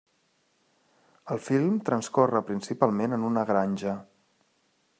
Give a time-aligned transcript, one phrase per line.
[1.35, 3.93] El film transcorre principalment en una granja.